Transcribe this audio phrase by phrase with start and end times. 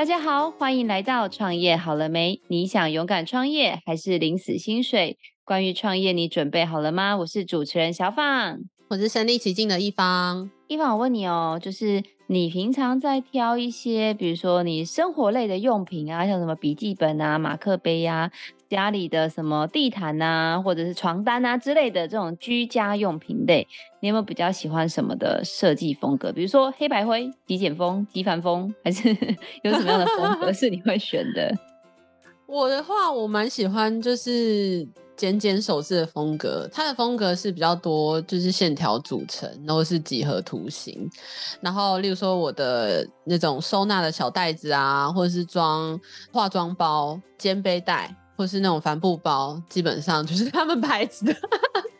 [0.00, 2.40] 大家好，欢迎来到创业好了没？
[2.48, 5.18] 你想勇敢创业还是领死薪水？
[5.44, 7.18] 关于创业，你准备好了吗？
[7.18, 10.50] 我是主持人小放，我是身临其境的一方。
[10.68, 18.32] 一方，我问你哦，就是你平常在挑一些，比如说你生活类的用品啊，像什么笔记本啊、马克杯呀、啊。
[18.70, 20.24] 家里的什么地毯呐、
[20.56, 23.66] 啊，或者是床单啊之类的这种居家用品类，
[24.00, 26.32] 你有没有比较喜欢什么的设计风格？
[26.32, 29.08] 比如说黑白灰、极简风、极繁风，还是
[29.64, 31.52] 有什么样的风格 是你会选的？
[32.46, 41.10] 我的话，我蛮喜欢就是简简手势的风格，它的风格是比较多，就是线条组成，然后是几何图形。
[41.60, 45.98] 然后，例如说我的那种收纳的小袋子啊，或者是装
[46.32, 48.14] 化妆包、肩背带。
[48.40, 51.34] 或是那种帆布包，基本上就是他们牌子的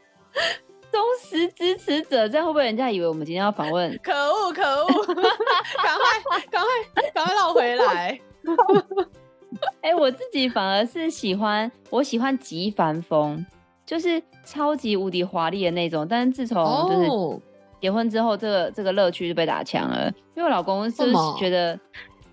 [0.90, 2.26] 忠实支持者。
[2.26, 3.95] 这样会不会人家以为我们今天要访问？
[4.02, 4.87] 可恶可恶！
[5.15, 8.18] 赶快赶快赶快让我回来！
[9.82, 13.45] 哎、欸，我自己反而是喜欢，我喜欢极繁风，
[13.84, 16.09] 就是超级无敌华丽的那种。
[16.09, 17.43] 但是自从就是
[17.82, 21.02] 结婚之后，这个这个乐趣就被打枪了，因为我老公是
[21.38, 21.78] 觉得。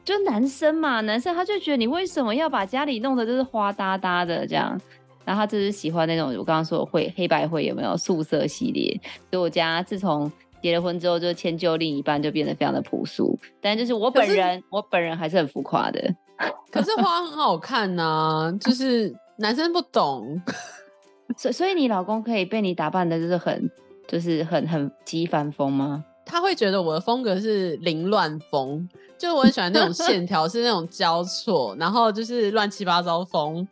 [0.07, 4.79] 就男生嘛，男生他就觉得你为什么要把家里弄得就是花哒哒的这样，
[5.25, 8.97] 然后他就是喜欢那种我刚刚说的灰黑白灰有没有素色系列？
[9.29, 16.01] 所以我家自从结了婚之后，就迁就另一半就变得非常的朴素，但就是我本人我本人还是很浮夸的。
[16.71, 20.41] 可是花很好看呐、啊，就是男生不懂，
[21.35, 23.69] 所所以你老公可以被你打扮的就是很
[24.07, 26.05] 就是很很极繁风吗？
[26.25, 28.87] 他会觉得我的风格是凌乱风。
[29.17, 33.67] 就我很喜欢那种线条是那种交错，然后就是乱七八糟风，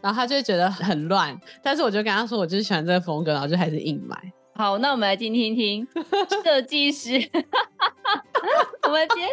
[0.00, 1.38] 然后他就会觉得很乱。
[1.62, 4.16] 但是我就跟他说，我就是喜欢这个风格，然后就还是硬买。
[4.54, 5.86] 好，那我们来听听听
[6.42, 7.12] 设计师。
[8.84, 9.28] 我们今天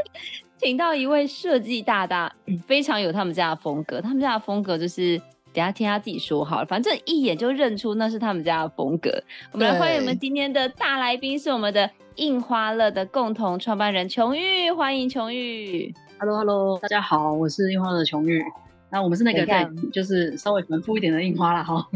[0.58, 2.34] 请到一位设计大大，
[2.68, 4.02] 非常有他们家的风格。
[4.02, 5.22] 他们家的风格就是，
[5.54, 9.12] 等下听他自己说好了，反正一眼就认出那是他们家的风格。
[9.52, 11.90] 我们来欢迎我们今天的大来宾，是我们的。
[12.18, 15.92] 印花乐的共同创办人琼玉，欢迎琼玉。
[16.20, 18.40] Hello，Hello，大家好，我是印花乐的琼玉。
[18.92, 21.64] 那我们是那个在就是稍微繁复一点的印花啦。
[21.64, 21.84] 哈。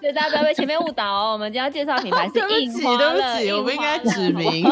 [0.00, 1.32] 所以大家不要被前面误导哦。
[1.34, 4.64] 我们今天要介绍品牌是印花乐，对不起，我不应该指名。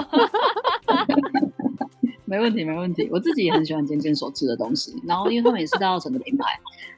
[2.27, 3.09] 没问题，没问题。
[3.11, 6.45] 我自己也很喜欢尖尖所制的东西，然后因为他们也是大奥城的品牌，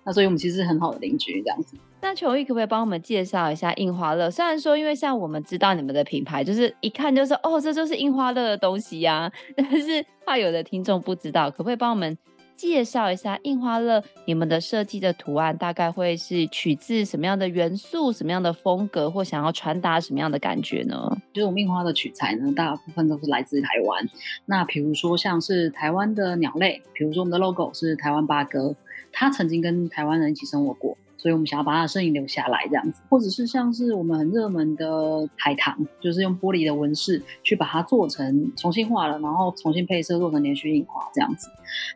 [0.05, 1.77] 那所以我们其实是很好的邻居这样子。
[2.01, 4.31] 那球衣可不可以帮我们介绍一下印花乐？
[4.31, 12.17] 虽然说，因为像我们知道你们的品牌，就是一看就是哦，这就是印花乐的东西呀、 但是怕有的听众不知道，可不可以帮我们？
[12.59, 21.17] 介绍一下印花乐，你们的设计的图案大概会是取自什么样的元素、什么样的风格，或想要传达什么样的感觉呢？
[21.33, 24.09] 就是我们印花的取材呢，大部分都是来自台湾。
[24.47, 28.75] 那比如说像是台湾的鸟类，比如说我们的 logo 是台湾八哥，
[29.13, 30.99] 它曾经跟台湾人一起生活过。
[31.19, 41.51] 所以我们想要把它的身影留下来，这样子，或者是像是我们很热门的海棠，就是用玻璃的纹饰去把它做成重新画了，然后重新配色做成连续印花这样子。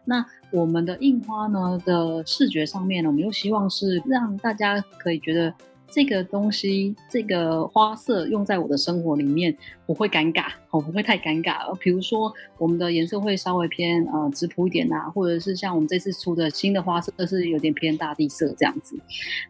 [0.04, 5.54] 那我们的印花呢的视觉上面呢，我们又希望是让大家可以觉得。
[5.92, 9.54] 这个东西，这个花色用在我的生活里面
[9.84, 11.76] 我会尴尬，我，不会太尴尬。
[11.76, 18.98] 比如说，我们的颜色会稍微偏呃质朴一点呐、啊，或者是像我们这次出的新的花色是有点偏大地色这样子。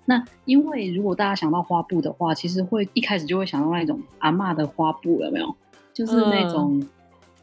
[0.05, 5.55] 那因为如果大家想到花布的话，其实会一开始就会想到那种阿嬷的花布，有没有？
[5.95, 6.85] 就是那种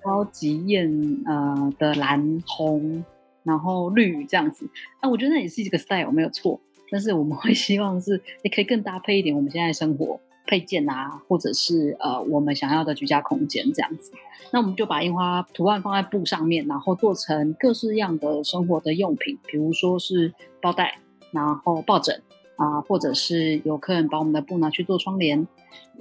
[0.04, 0.92] 超级艳
[1.26, 3.06] 呃的蓝红，
[3.44, 4.68] 然后绿这样子。
[5.02, 6.60] 那我觉得那也是一个 style，没有错。
[6.92, 14.12] 但是我们会希望是，也可以更搭配一点我们现在生活配件啊，或者是呃我们想要的居家空间这样子。
[14.52, 21.00] 那我们就把印花图案放在布上面，然后做成各式样的生活的用品，比如说是包袋，
[21.32, 22.22] 然后抱枕
[22.56, 25.48] 啊，或者是有客人把我们的布拿去做窗帘。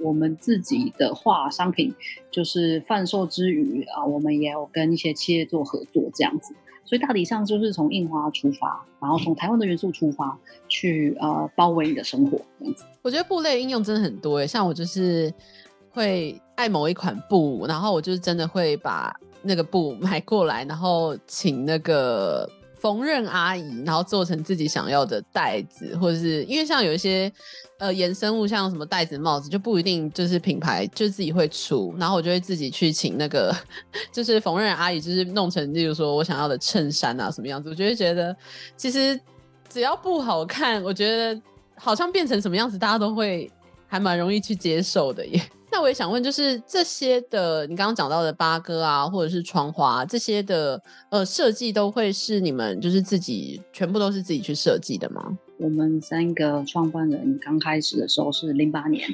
[0.01, 1.93] 我们自己的画商品
[2.31, 6.55] 就是贩售之余啊，我们也有跟一些企业做合作这样子。
[6.89, 10.35] 所以大体上就是从印花出发，然后从台湾的元素出发，
[10.67, 12.83] 去呃包围你的生活这样子。
[13.03, 15.31] 我觉得布类应用真的很多诶，像我就是
[15.91, 22.49] 会爱某一款布，然后我就是真的会把那个布买过来，然后请那个。
[22.79, 27.31] 缝纫阿姨，然后做成自己想要的袋子，或者是因为像有一些
[27.77, 33.55] 呃衍生物，像什么袋子、帽子，就不一定就是品牌就自己会出，然后我就会自己去请那个
[34.11, 38.35] 就是缝纫阿姨，就是弄成，例如说我想要的衬衫啊什么样子，我就会觉得
[38.77, 39.19] 其实
[39.67, 41.41] 只要不好看，我觉得
[41.75, 43.51] 好像变成什么样子，大家都会
[43.87, 45.41] 还蛮容易去接受的耶。
[45.71, 55.37] 那我也想问，就是这些的，你刚刚讲到的八哥啊，或者是窗花这些的，呃，设计都会是你们就是自己全部都是自己去设计的吗？
[55.57, 59.07] 我们三个创办人刚开始的时候是零八年，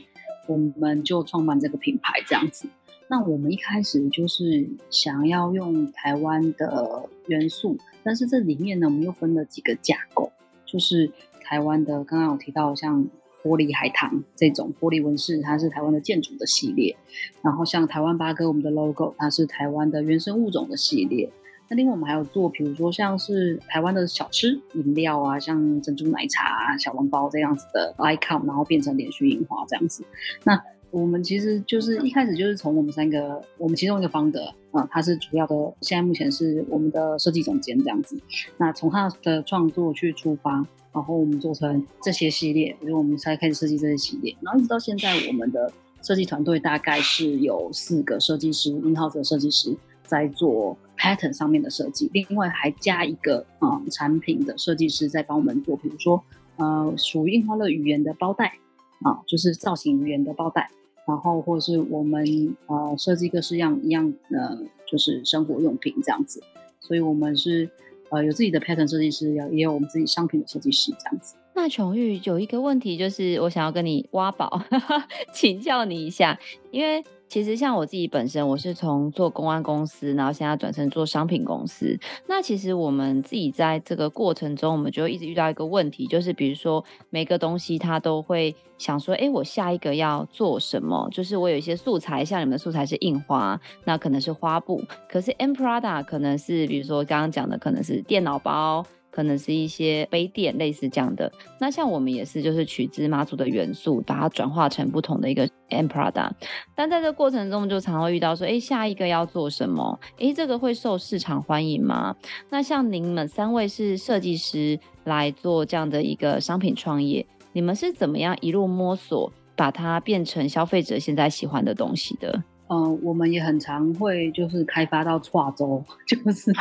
[0.47, 2.67] 我们就创办这个品牌这样子。
[3.07, 10.31] 那我们一开始就是想要用台湾的元素，但是这里面呢，我们又分了几个架构，
[10.65, 11.11] 就是
[11.43, 13.05] 台湾的刚刚有提到像。
[13.45, 16.97] 玻璃海棠这种玻璃纹饰，它是台湾的建筑的系列。
[17.43, 21.29] 然后像台湾八哥，我们的 logo 它是台湾的原生物种的系列。
[21.69, 30.03] 那另外我们还有做，比如说像是台湾的小吃饮料啊，像珍珠奶茶、小笼包这样子的 icon，然后变成连续印花这样子。
[30.43, 30.59] 那
[30.89, 38.19] 我们其实就是一开始就是从我们三个，我们其中一个 founder 啊，他是主要的，现在目前是我们的设计总监这样子。
[38.57, 40.65] 那从他的创作去出发。
[40.95, 45.69] 然后我们做成这些系列，因为我们才开始设计这些系列，然后一直到现在，我们的
[46.01, 49.75] 设计团队大概是有四个设计师，in-house 的设计师
[50.05, 56.23] 在做 pattern 上面的设计，另外还加一个嗯产品的设计师在帮我们做，比如说
[56.55, 58.53] 呃属于印花乐语言的包袋
[59.01, 60.69] 啊，就是造型语言的包袋，
[61.05, 64.57] 然后或者是我们呃设计各式样一样呃
[64.89, 66.41] 就是生活用品这样子，
[66.79, 67.69] 所以我们是。
[68.15, 71.35] 呃，有自己的 pattern 设计师，也也有我们自己商品的设计师这样子。
[71.55, 74.61] 那琼玉有一个问题，就是我想要跟你挖宝，
[75.33, 76.37] 请教你一下，
[76.69, 77.03] 因为。
[77.27, 81.99] 其实像我自己本身，我是从做公安公司，然后现在转成做商品公司。
[82.27, 91.09] 那其实我们自己在这个过程中，我们就一直遇到一个问题，就是比如说每个东西它都会想说，哎，我下一个要做什么？
[91.11, 98.85] 就是我有一些素材，像你们的素材是印花，那可能是花布，可是 e m p r a d a 可能是比如说刚刚讲的，可能是电脑包。
[99.15, 106.31] 可能是一些杯垫类似这样的，那像我们也是，就是取自妈祖的元素，把它转化成不同的一个 end product。
[106.75, 109.97] 但在这过程中，就常会遇到说，哎，下一个要做什么？
[110.19, 112.13] 哎，这个会受市场欢迎吗？
[112.49, 122.43] 那像您们三位是设计师来做这样的一个商品创业，你们是怎么样一路摸索，把它变成消费者现在喜欢的东西的？
[122.67, 126.51] 嗯、我们也很常会就是开发到跨州， 就是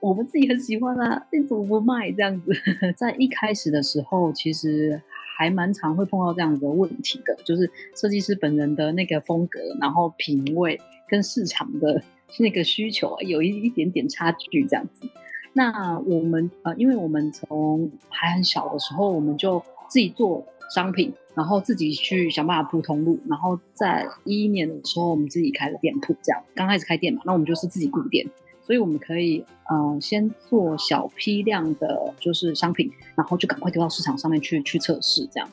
[0.00, 2.52] 我们自己很喜欢啊，你怎么不卖这样子？
[2.96, 5.00] 在一开始的时候，其实
[5.36, 12.02] 还蛮常会碰到这样子的问题的，就是设计师本人的那个风格，然后品味跟市场的
[12.38, 15.08] 那个需求有一一点点差距这样子。
[15.52, 21.12] 那我们呃，因为我们从还很小的时候，我们就自己做商品。
[21.36, 28.26] 然后自己去想办法铺通路，然后在一一年的时候，我们自己开了店铺，这样刚开始开店嘛，那我们就是自己顾店，
[28.66, 35.48] 所以我们可以呃先做小批量的，就是商品，然后就赶快丢到市场上面去去测试，这样。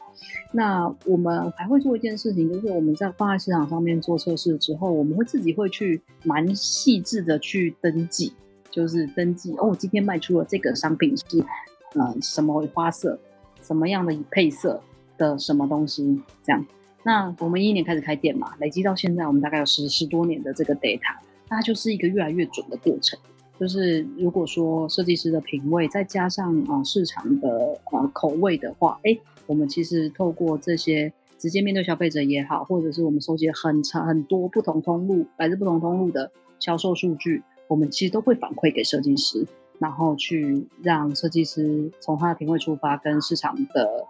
[0.51, 8.33] 那我们还会做一件事情，就是我们在放在市场上面做测试之后，我们会自己会去蛮细致的去登记，
[8.71, 11.45] 就是登记哦，今天卖出了这个商品是
[11.93, 13.19] 呃什么花色，
[13.61, 14.81] 什么样的配色。
[15.15, 16.65] 的什么东西这样？
[17.03, 21.15] 那我们一一年开始开店嘛，累积到现在，我们大概有十十多年的这个 data，
[21.53, 23.19] 它就是一个越来越准的过程。
[23.59, 39.45] 就是如果说设计师的品味，再加上啊、市场的啊、呃、口味的话，哎，我们其实透过这些直接面对消费者也好，或者是我们收集很长很多不同通路来自不同通路的销售数据，我们其实都会反馈给设计师，
[39.79, 44.05] 然后去让设计师从他的品味出发，跟市场的。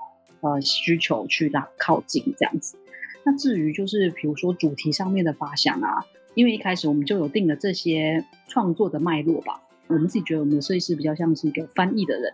[0.45, 2.75] 呃，需求去拉靠近这样子。
[3.23, 9.61] 那至于就是比如说主题上面的发想啊，因为一开始我们就有定了这些创作的脉络吧。
[9.87, 12.33] 我们自己觉得我们的设计师比较像是一个翻译的人，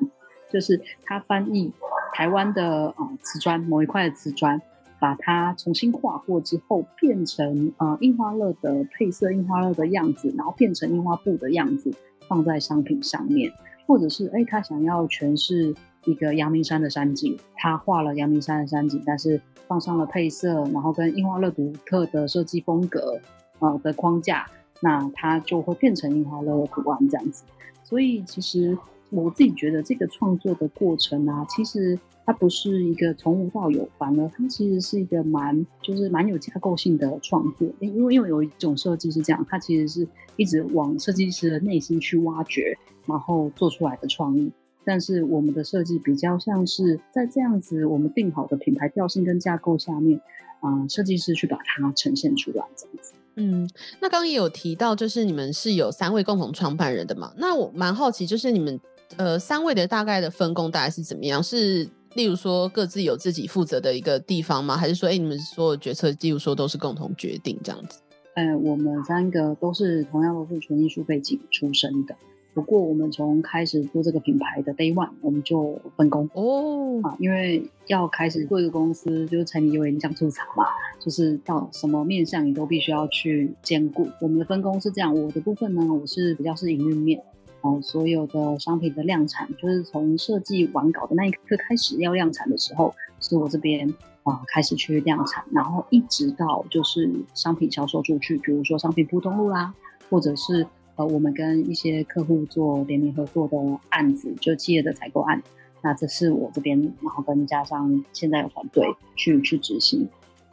[0.51, 1.71] 就是他翻译
[2.13, 4.61] 台湾的啊瓷砖某一块的瓷砖，
[4.99, 11.91] 把它重新画过之后变成呃印花乐的配色、印花乐的样子，然后变成印花布的样子
[12.27, 13.51] 放在商品上面，
[13.85, 15.75] 或者是哎他想要诠释。
[16.05, 23.19] 一个阳明山的山景，他画了阳明山的山景，但是放上了配色，然后跟印花乐独特的设计风格，
[23.59, 24.47] 呃的框架，
[24.81, 27.43] 那它就会变成印花乐的图案这样子。
[27.83, 28.77] 所以其实
[29.09, 37.67] 我自己觉得这个创作的过程啊，其实它不是一个从无到有，反而它其实是一个蛮就是蛮有架构性的创作。
[37.79, 44.51] 因为因为有一种设计是这样，它其实是一直往设计师的内心去挖掘，然后做出来的创意。
[44.85, 50.19] 但是我们的设计比较像是在这样子我们定好的品牌调性跟架构下面，
[50.61, 53.13] 啊、设计师去把它呈现出来这样子。
[53.39, 53.67] 嗯，
[54.01, 57.33] 那刚刚也有提到，就是你们是有三位共同创办人的嘛？
[57.37, 58.79] 那我蛮好奇，就是你们
[59.15, 61.41] 呃三位的大概的分工大概是怎么样？
[61.41, 64.75] 是例如说各自有自己负责的一个地方吗？
[64.75, 67.99] 还是说，哎、你们所有决策，例如说都是共同决定这样子？
[68.35, 72.15] 呃，我们三个都是同样都是纯艺术背景出身的。
[72.59, 80.65] 不过，我们从开始做这个品牌的 Day One，我们就分工哦啊，因为要开始做一个公司，就是柴米油盐酱醋茶嘛，
[80.99, 84.09] 就是到什么面向你都必须要去兼顾。
[84.19, 87.23] 我们的分工是这样，我的部分呢，我是比较是营运面，
[87.61, 93.87] 哦，所有的商品的量产，就是从设计完稿的那一刻开始要量产的时候，是我这边
[94.23, 99.73] 啊开始去量产，然后一直到就是商品销售出去，比如说商品铺通路啦，
[100.09, 100.67] 或者是。
[100.99, 105.41] 呃，我们跟一些客户做联名合作的案子，就企业的采购案，
[105.81, 110.05] 那这是我这边，然后跟加上现在有团队去去执行。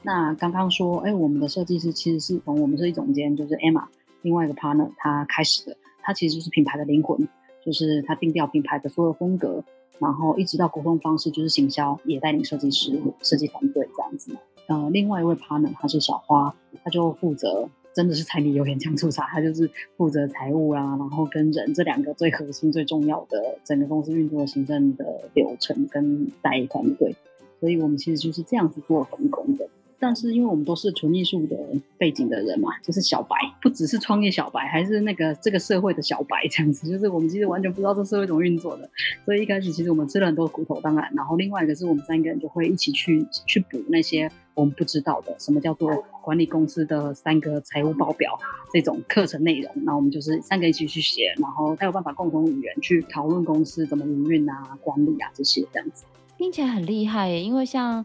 [0.04, 3.86] 那刚刚说，哎，我们的设计师其实是从我们设计总监就是 Emma，
[4.22, 7.28] 另外一个 partner 他开始的，他其实就是品牌的灵魂，
[7.64, 9.64] 就是他定调品牌的所有风格，
[9.98, 14.36] 然后一直到沟通方式就是行销，也带领设计师设计团队这样子。
[14.68, 17.68] 呃，另外一位 partner 他是小花，他就负责。
[17.96, 27.16] 真的是柴米油盐酱醋茶，他就是负责财务啊，然后跟人这两个最核心、最重要的整个公司运作的行政的流程跟带团队，
[27.58, 29.66] 所以我们其实就是这样子做分工的。
[29.98, 31.56] 但是因为我们都是纯艺术的
[31.96, 38.88] 背景的人嘛，就是小白，不只是创业小白，还是那个这个社会的小白这样子，就是我们其实完全不知道这社会怎么运作的。
[39.24, 48.38] 所以一开始其实我们吃了很多苦头，当然，然后另外一个是我们三个人就会一起去去补那些我们不知道的，什么叫做管理公司的三个财务报表
[48.72, 49.72] 这种课程内容。
[49.84, 56.04] 那我们就是三个一起去写，然后才有办法共同语言去讨论公司怎么营运啊、管理啊这些这样子。
[56.36, 58.04] 听起来很厉害耶，因为像。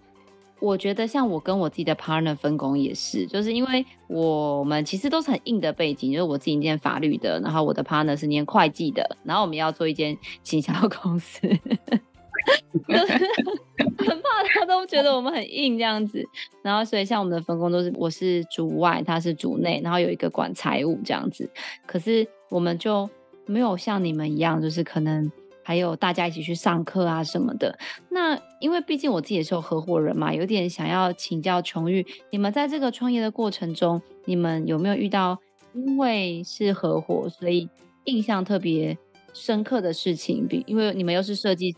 [0.62, 11.41] 我觉得像我跟我自己的 partner 分工也是，就是因为我们其实都是很硬的背景，就是我自己念法律的，然后我的 partner 是念会计的，然后我们要做一间行销公司，
[12.88, 13.13] 就是
[13.98, 16.24] 很怕他都觉得我们很硬这样子，
[16.62, 21.50] 然后所以像我们的分工都是我是主外，他是主内，然后有一个管财务这样子，
[21.88, 23.10] 可是我们就
[23.48, 25.32] 没有像你们一样，就是可能。
[25.63, 27.77] 还有大家一起去上课啊什么的。
[28.10, 35.38] 那因为毕竟我自己也是有合伙人嘛，有点想要请教琼玉，你们在这个创业的过程中，你们有没有遇到
[35.74, 37.70] 因为是合伙，所以
[38.06, 38.98] 印象特别
[39.34, 40.48] 深刻的事情？
[40.48, 41.77] 比因为你们又是设计师，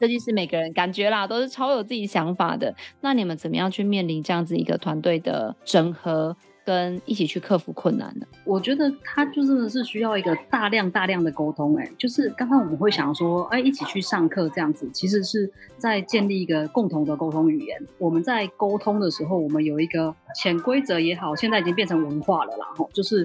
[0.00, 2.74] 设计师每个人感觉啦都是超有自己想法的。
[3.00, 6.36] 那你们怎么样去面临这样子一个团队的整合？
[6.64, 11.76] 跟一起去克服困难的，我觉得他就真的是需要一个大量大量的沟通。
[11.76, 17.80] 哎，就是刚刚我们会想说，哎，一起去上课这样子，其实是在建立一个共同的沟通语言。
[17.98, 22.66] 我们在沟通的时候，我们有一个潜规则也好，现在已经变成文化了啦。
[22.74, 23.24] 吼，就是，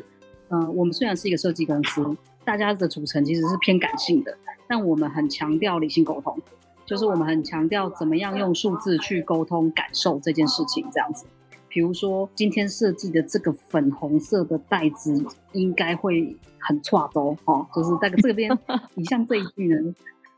[0.50, 2.04] 嗯、呃，我们虽然是一个设计公司，
[2.44, 6.38] 大家的组成其实是偏感性的，但我们很强调理性沟通，
[6.86, 11.26] 就是我们很强调怎么样用数字去沟通感受这件事情，这样子。
[11.70, 15.24] 比如说，今天设计的这个粉红色的袋子
[15.54, 18.52] 应该会很差哦，哦，就是这个这边，
[18.96, 19.96] 以上这一句呢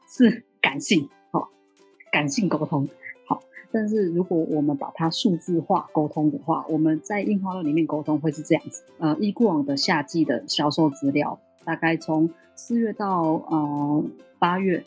[0.10, 1.48] 是感性，哦，
[2.12, 2.88] 感性沟通，
[3.26, 3.42] 好。
[3.72, 14.04] 但是如果我们把它数字化沟通的话，我们在印花乐里面沟通会是这样子，呃，依过往的夏季的销售资料，大概从四月到呃
[14.38, 14.84] 八月，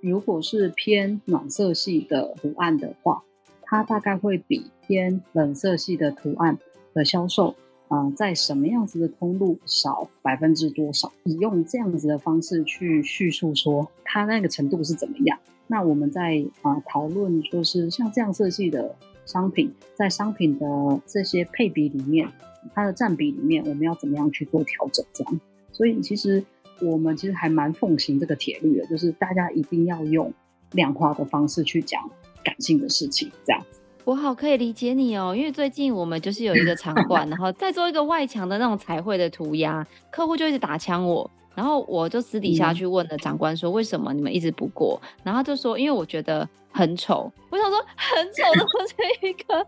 [0.00, 3.22] 如果是偏暖色系的图案的话。
[3.66, 6.58] 它大概会比偏冷色系的图案
[6.92, 7.54] 的销售，
[7.88, 11.12] 啊、在什么样子的通路少百分之多少？
[11.24, 15.38] 以用这样子的方式去叙述说它那个程度是怎么样？
[15.66, 18.94] 那我们在啊讨论，说、是像这样色系的
[19.24, 20.66] 商品，在商品的
[21.06, 22.28] 这些配比里面，
[22.74, 25.04] 它的占比里面，我们要怎么样去做调整？
[25.14, 25.40] 这样，
[25.72, 26.44] 所以其实
[26.82, 30.30] 我们其实还蛮奉行这个铁律的，就是大家一定要用
[30.72, 32.10] 量化的方式去讲。
[32.44, 35.34] 感性的事情，这样子，我好可以理解你哦。
[35.36, 45.00] 因为最近我们就是有一个场馆， 然后再做一个外墙的那种彩绘的涂鸦，客户就一直打枪我，然后我就私底下去问了长官说，为什么你们一直不过？
[45.22, 47.32] 然后他就说，因为我觉得很丑。
[47.50, 49.54] 我想说，很丑的不是一个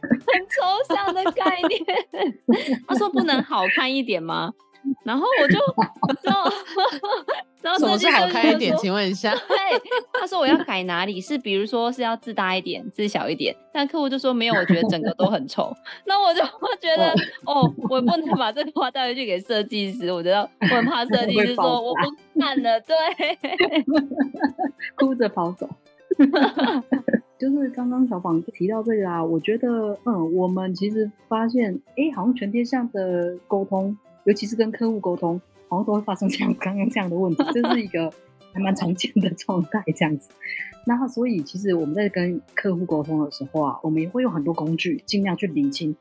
[0.00, 2.80] 很抽象的概念。
[2.86, 4.52] 他说不能好看一点吗？
[5.04, 5.58] 然后我就，
[6.22, 6.50] 然后，
[7.62, 9.56] 然后设计师好看一点，请问一下， 对，
[10.12, 11.20] 他说我要改哪里？
[11.20, 13.54] 是比如说是要字大一点，字小一点？
[13.72, 15.74] 但客户就说没有，我觉得整个都很丑。
[16.04, 17.10] 那我就会觉得，
[17.46, 22.96] 哦，我不能把这个话带回去给设计师，我觉得我很怕 设计师说我不看了，对，
[24.96, 25.68] 哭着跑走。
[27.38, 33.96] 就是刚刚小访提到这个啊，我觉得，嗯，我们其实发现，哎，好像全天下的沟通。
[34.24, 38.12] 尤其是跟客户沟通，好像都会发生这样刚刚这样的问题， 这是一个
[38.52, 40.30] 还蛮常见的状态这样子。
[40.86, 45.94] 那所以其实我们在跟客户沟通的时候啊，我们也会用很多工具，尽量去理清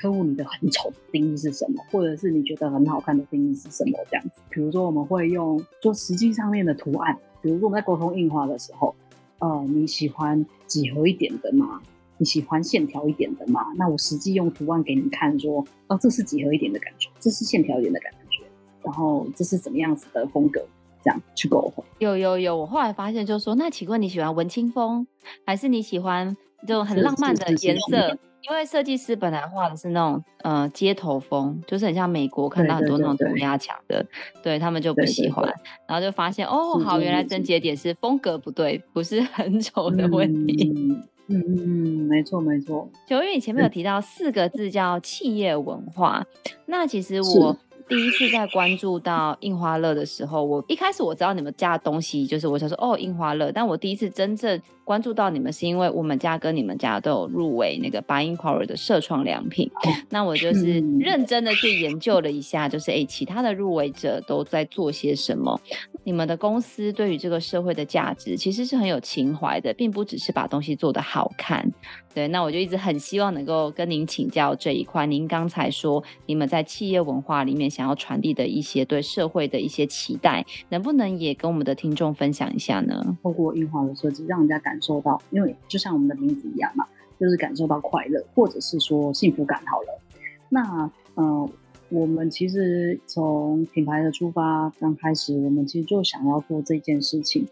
[0.00, 4.40] 客户你的很丑的定义是什么，或者是你觉得很好看的定义是什么这样子。
[4.50, 8.94] 比如说我们会用做实际上面的图案，比如说我们在沟通印花的时候，
[9.38, 11.80] 呃，你喜欢几何一点的吗？
[12.24, 13.60] 你喜欢线条一点的嘛？
[13.76, 18.42] 那我实际用图案给你看，说，哦，这是几何一点的感觉，这是线条一点的感觉，
[18.82, 20.66] 然后这是怎么样子的风格，
[21.02, 21.84] 这样去沟通。
[21.98, 25.06] 有有有，我后来发现，就是说，那请问你喜欢文青风，
[25.44, 26.34] 还是你喜欢
[26.66, 28.18] 这种很浪漫的颜色？
[28.48, 34.06] 因为设计师本来画的是那种呃街头风，就是很像美国看到很多那种涂鸦墙的，
[34.42, 40.72] 对，他们就不喜欢，对对对，然后就发现哦，好，原来症结点是风格不对，不是很 丑的问题。
[41.26, 41.73] 嗯嗯嗯，
[42.14, 42.88] 没错没错。
[43.08, 46.24] 就因为你前面有提到四个字叫企业文化，
[46.66, 47.56] 那其实我。
[47.86, 53.52] 第一次在关注到印花乐的时候，我一开始我知道你们家的东西，就是我想说哦，印花乐。
[53.52, 59.70] 但我第一次真正关注到你们，是因为我们家跟你们家都有入围那个 Buy Incpower 的社创良品。
[60.08, 65.60] 那我就是认真的去研究了一下，就是哎，其他的入围者都在做些什么。
[66.04, 71.68] 你们的公司对于这个社会的价值其实是很有情怀的，并不只是把东西做得好看。
[72.14, 75.06] 对，那我就一直很希望能够跟您请教这一块。
[75.06, 83.16] 您刚才说你们在企业文化里面想要传递的一些对社会的一些期待，能不能也跟我们的听众分享一下呢？
[83.22, 86.86] 透过印花的设计，让人家感受到，因为就像我们的名字一样嘛，
[87.18, 89.58] 就是感受到快乐，或者是说幸福感。
[89.66, 90.00] 好了，
[90.50, 91.48] 那呃，
[91.94, 97.46] 我们其实从品牌的出发刚开始，我们其实就想要做这件事情。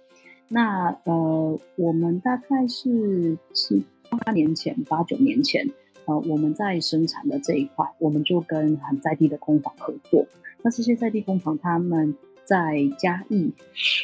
[0.48, 3.82] 那呃，我们大概是是。
[4.26, 5.66] 八年前、八九年前，
[6.04, 10.26] 呃，我们在生产的这一块，我们就跟很在地的工坊合作。
[10.60, 13.54] 那这些在地工坊，他们在嘉义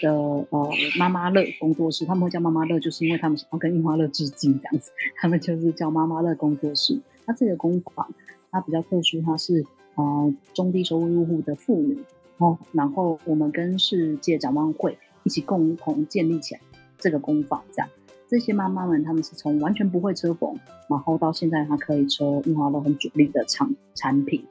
[0.00, 6.98] 的呃妈妈乐工作室，他们会叫妈妈乐，就是因为他们想要跟印花乐致敬这样子，他们就是叫妈妈乐工作室。
[7.26, 8.10] 那这个工坊
[8.50, 11.98] 它比较特殊，它是呃中低收入户的妇女
[12.38, 16.60] 哦，然后我们跟世界展望会一起共同建立起来
[16.98, 17.88] 这个工坊这样。
[18.26, 20.54] 这些妈妈们，她们是从完全不会车缝，
[20.88, 24.44] 然后到现在她可以车印花都很主力的产产品。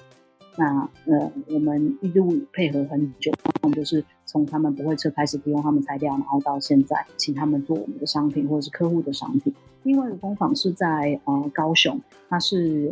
[0.60, 3.31] 那呃，我们一路配合很久，
[3.62, 9.53] 我们就是从他们不会车开始提供他们材料，然后到现在请他们做我们的商品或者是客户的商品。
[9.83, 12.91] 另外一个工坊是在呃高雄，它是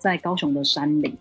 [0.00, 1.18] 在高雄的山里，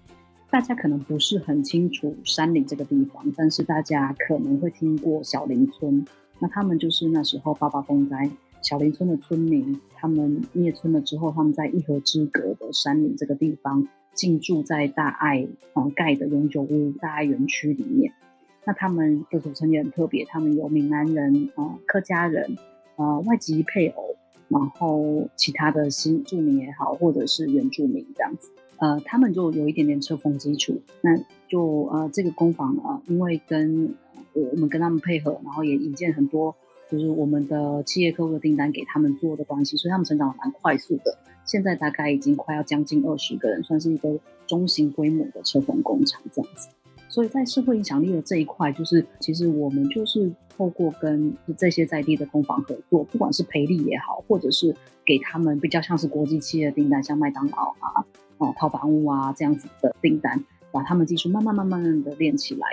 [0.49, 6.05] 大家可能不是很清楚山里这个地方，但是大家可能会听过小林村。
[6.39, 8.31] 那他们就是那时候八八风灾。
[8.61, 18.13] 小林村的村民，他们灭村了之后，他们在一河之隔的山林这个地方，进驻在大爱啊盖的永久屋大爱园区里面。
[18.63, 22.57] 那他们的组成也很特别，他们有闽南人啊、客家人
[22.95, 24.15] 啊、外籍配偶，
[24.47, 28.49] 然后其他的新住民也好，或者是原住民这样子。
[28.79, 30.81] 呃，他们就有一点点车缝基础。
[31.01, 33.95] 那就呃这个工坊啊、因为跟
[34.33, 36.55] 我们跟他们配合，然后也引荐很多。
[36.91, 41.19] 就是我们的企业客户的订单给他们做的关系，所以他们成长蛮快速的。
[41.45, 46.67] 现在大概已经快要将近二十个人，算是一个中型规模的车缝工厂这样子。
[47.07, 58.03] 所以在社会影响力的这一块，就是其实我们就是透过跟这些在地的工坊合作，不管是培力也好，或者是给他们比较像是国际企业的订单，像麦当劳啊、
[58.39, 62.67] 哦套房屋啊这样子的订单，把他们技术慢慢慢慢的练起来。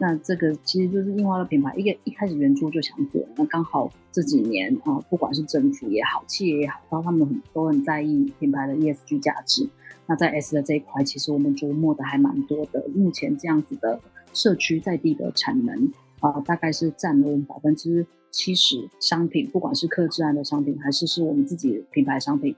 [0.00, 9.68] 那这个其实就是印花的品牌，一个一开始原初就想做，那刚好这几年啊、不管是政府也好，企业也好，然后他们很都很在意品牌的 ESG 价值。
[10.06, 12.86] 那在 S 的这一块，其实我们琢磨的还蛮多的。
[12.94, 14.00] 目前这样子的
[14.32, 22.54] 社区在地的产能啊、大概是占了我们百分之七十商品，不管是客制案的商品，还是是我们自己品牌商品，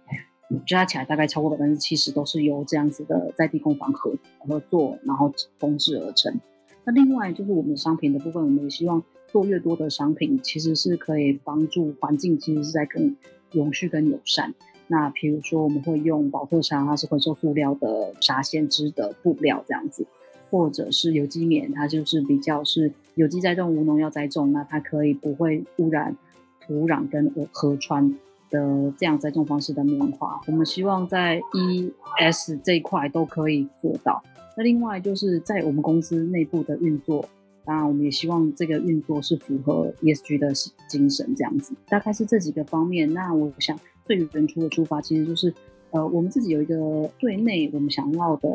[0.67, 6.35] 加起来大概超过百分之七十都是由这样子的在地工坊合合作，然后缝制而成。
[6.85, 13.17] 那另外就是我们商品的部分，我们也希望做越多的商品，其实是可以帮助环境，其实是在更
[13.53, 14.55] 永续、更友善。
[14.89, 20.05] 那比如说，我们会用宝特纱，它是回收塑料的纱线织的布料这样子，
[20.51, 26.17] 或者是有机棉，它就是比较是有机栽种、无农药栽种，那它可以不会污染
[26.61, 28.17] 土壤跟河川
[28.51, 30.41] 的这样栽种方式的棉花。
[30.47, 34.23] 我们希望在 ES 这一块都可以做到。
[34.57, 37.25] 那另外就是在我们公司内部的运作，
[37.65, 40.53] 当然我们也希望这个运作是符合 ESG 的
[40.89, 43.13] 精神，这样子大概是这几个方面。
[43.15, 45.55] 那我想最原初的出发，其实就是
[45.93, 48.49] 呃，我们自己有一个对内我们想要的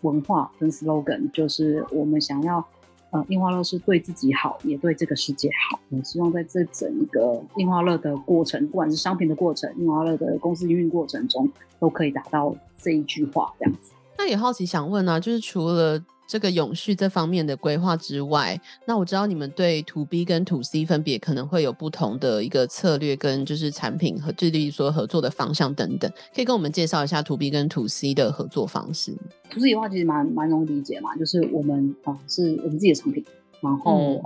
[0.00, 2.66] 文化跟 slogan，就是我们想要
[3.12, 5.78] 呃，印花乐是对自己好，也对这个世界好。
[5.90, 11.48] 我希望在这整个印花乐的过程，不管是商品的过程，印花乐的公司营运过程中，
[11.78, 13.92] 都可以达到这一句话这样子。
[14.16, 29.12] 那也好奇想问啊，就是除了这个永续这方面的规划之外，那我知道你们对 To B 跟 To C 分别可能会有不同的一个策略，跟就是产品和致力于说合作的方向等等，可以跟我们介绍一下 To B 跟 To C 的合作方式。
[29.50, 33.22] To C 的话其实蛮蛮容易理解嘛，就是我们啊、呃、是我们自己的产品，
[33.60, 34.20] 然后、嗯、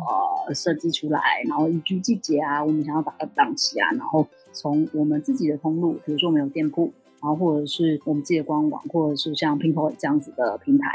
[0.46, 10.88] 呃设计出来，然后依据季节啊，我们想要打的档期啊，然后从我们自己的通路，比如说我们有店铺，然后或者是我们自己的官网，或者是像 Pinkoi 这样子的平台。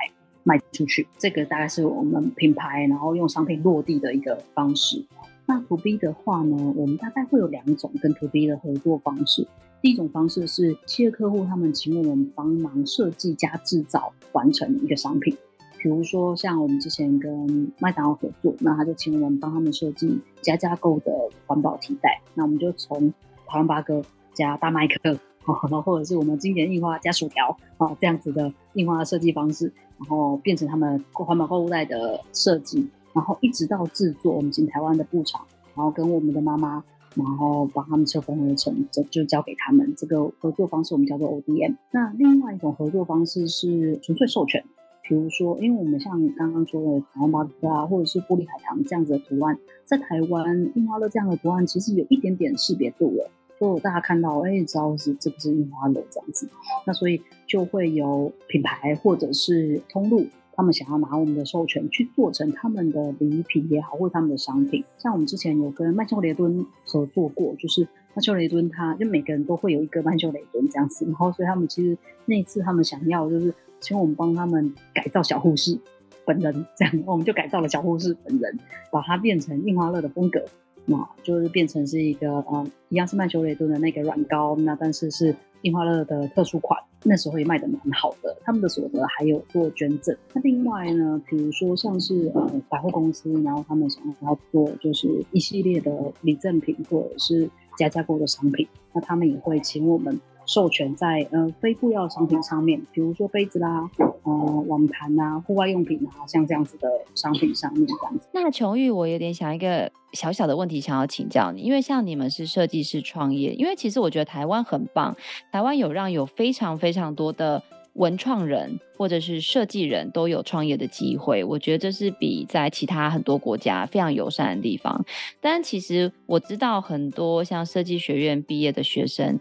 [0.43, 5.05] 卖出去，这个大概是我们品牌，然后用商品落地的一个方式。
[5.45, 9.47] 那 To B 的话呢，我们大概会有两种跟 To B 的合作方式。
[9.81, 15.35] 第一种方式是企业客户他们请我们帮忙设计加制造完成一个商品，
[15.79, 21.11] 比如说像我们之前跟麦当劳合作，那他就请我们帮他们设计加加购的
[21.47, 23.11] 环保提袋，那我们就从
[23.47, 25.17] 台湾八哥加大麦克。
[25.45, 35.41] 然后或者是我们经典印花加薯条啊，这样子的印花设计方式，然后变成他们环保购物袋的设计，然后一直到制作，我们进台湾的布厂，
[35.75, 36.83] 然后跟我们的妈妈，
[37.15, 39.93] 然后帮他们车缝合成，就就交给他们。
[39.97, 41.75] 这个合作方式我们叫做 ODM。
[41.91, 44.63] 那另外一种合作方式是纯粹授权，
[45.01, 53.29] 比如说，因为我们像刚刚说的台湾八哥啊，或者是玻璃海棠这样子的图案，在台湾印花乐这样的图案，其实有一点点识别度了。
[53.61, 56.49] 都有大家看到，哎、欸，知道是这不是印花乐这样子，
[56.83, 64.83] 那所以就会有品牌或者是通路，他们想要拿我们的授权去做成他们的礼品也好，或他们的商品。
[64.97, 71.95] 像我们之前有跟曼秀雷敦合作过，就是曼秀雷敦，他就每个人都会有一个曼秀雷敦这样子，然后所以他们其实
[72.25, 75.77] 那一次他们想要就是请我们帮他们改造小护士
[76.25, 78.59] 本人这样，我们就改造了小护士本人，
[78.91, 80.43] 把它变成印花乐的风格。
[80.85, 88.35] 那就是变成是一个嗯，一样是曼秀雷敦的那个软膏，那但是是印花乐的特殊款，那时候也卖得蛮好的。
[88.43, 90.15] 他们的所得还有做捐赠。
[90.33, 100.19] 那另外呢，比如说像是呃百货公司，然后他们想要做就是一系列的礼赠品或者是加价购的商品，那他们也会请我们。
[100.51, 103.89] 授权在呃非布料商品上面，比如说杯子啦、
[104.23, 104.33] 呃
[104.67, 108.27] 网盘啊、户外用品啊，像这样子的商品上面这样子。
[108.33, 115.15] 那琼玉，我有点想一个小小的问题想要请教你，因为像你们是设计师创业，因为其实我觉得台湾很棒，
[115.53, 125.05] 台湾有让有非常非常多的文创人或者是设计人都有创业的机会，我觉得这是比在其他很多国家非常友善的地方。
[125.39, 129.39] 但其实我知道很多像设计学院毕业的学生。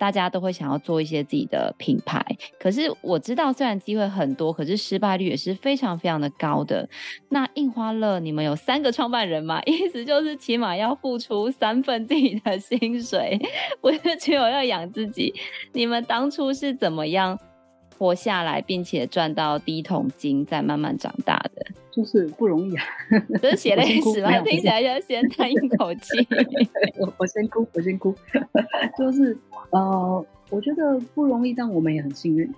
[0.00, 2.24] 大家都会想要做一些自己的品牌，
[2.58, 6.88] 可是我知道虽然机会很多，可是失败率也是非常非常的高的。
[7.28, 9.60] 那印花乐，你们有三个创办人吗？
[9.68, 13.38] 意思就是起码要付出三份自己的薪水，
[13.82, 15.34] 不是只有要养自己。
[15.74, 17.38] 你们当初是怎么样
[17.98, 21.66] 活下来，并且赚到第一桶金，再慢慢长大的？
[21.92, 22.84] 就是不容易啊，
[23.42, 24.40] 这是血泪史吗？
[24.42, 26.26] 听起来要先 叹一口气。
[26.98, 28.14] 我我先哭，我先哭，
[28.98, 29.36] 就是。
[29.70, 32.52] 呃，我觉得不容易，但我们也很幸运。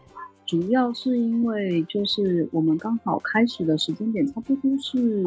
[0.47, 5.23] 主要是因为，就是我们刚好开始的时间点，差不多是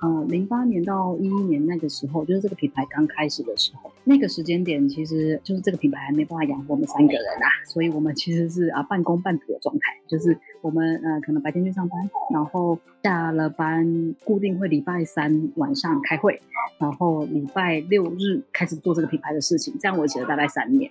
[0.00, 3.90] 呃零八年到一一年那个时候，就是这个品牌刚开始的时候。
[4.04, 16.40] 那个时间点，其实就是这个品牌还没办法养活我们三个人啊，所以我们其实是啊半工半读的状态，就是我们呃可能白天去上班，然后下了班固定会礼拜三晚上开会。
[16.78, 20.90] 然后礼拜六日开始做这个品牌的事情，这样维持了大概三年。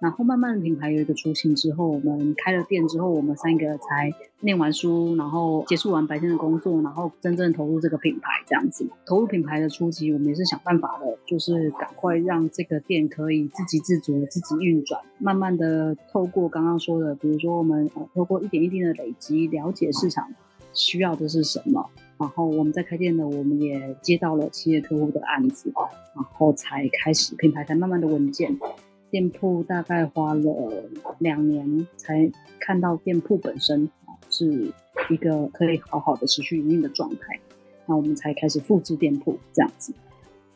[0.00, 8.86] 然后慢慢品牌有一个雏形之后，我们开了店之后，我们三个才念完书，然后结束完白天的工作，然后真正投入这个品牌这样子。
[9.06, 15.00] 投入品牌的初期，我们也是想办法的，就是赶快让这个店可以自给自足、自己运转。
[15.18, 20.32] 慢慢的透过刚刚说的，比如说我们呃透过一点一滴的累及，了解市场
[20.72, 21.90] 需要的是什么。
[22.18, 25.72] 然后我们在开店呢，我们也接到了企业客户的案子，
[26.14, 28.56] 然后才开始品牌才慢慢的稳健。
[29.10, 30.84] 店铺大概花了
[31.18, 33.90] 两年才看到店铺本身
[34.30, 34.72] 是
[35.10, 37.40] 一个可以好好的持续营运的状态，
[37.86, 39.92] 那我们才开始复制店铺这样子。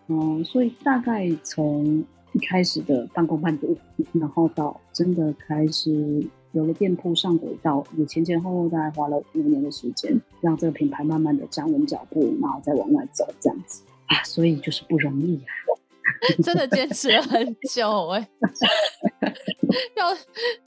[0.06, 3.76] 嗯，所以大概从一开始的半工半读，
[4.12, 6.24] 然后到真的开始。
[6.56, 15.52] 有了店铺上轨道，也前前后后大概花了五年的时间，让这个品牌慢慢的站稳脚步，然后再往外走，这样子啊，所以就是不容易啊，
[16.42, 19.34] 真的坚持了很久哎、欸。
[19.96, 20.08] 要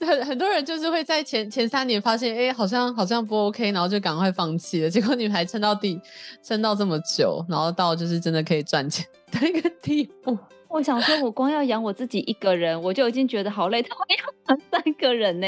[0.08, 4.89] 很很多人就是会在前前三年发现，哎、欸，好像好像不 OK，然后就赶快放弃了。
[4.89, 5.99] 结果你们还撑到第
[6.43, 10.38] 撑到这么久，然后到就是真的可以赚钱 的一个地步。
[10.67, 15.47] 我想说，我光要养我自己一个人，我就已经觉得好累，他要养三个人呢。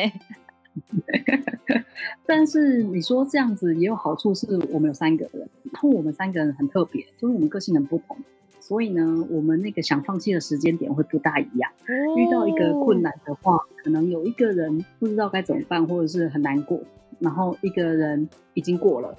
[2.25, 8.17] 但是你说这样子也有好处，是我们有三个人，然后我们三个人很特别，就是我们个性很不同。
[8.60, 11.71] 所以呢，我们那个想放弃的时间点会不大一样。
[12.15, 16.80] 遇到一个困难的话，可能有一个人不知道该怎么办，或者是很难过，
[17.19, 19.17] 然后一个人已经过了，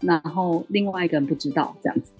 [0.00, 2.12] 然后另外一个人不知道这样子。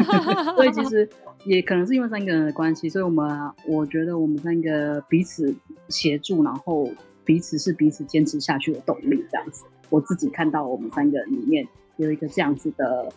[0.56, 1.08] 所以其实
[1.44, 5.54] 也可能是因为三个人的关系，所以我们我觉得我们三个彼此
[5.88, 6.90] 协助，然后
[7.24, 9.24] 彼此是彼此坚持下去的动力。
[9.30, 13.08] 这样子，我自己看到我们三个人里面有一个这样子的，